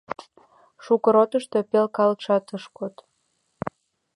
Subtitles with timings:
[0.83, 2.95] Шуко ротышто пел калыкшат ыш код.